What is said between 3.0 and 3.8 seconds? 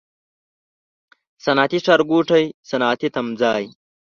تمځای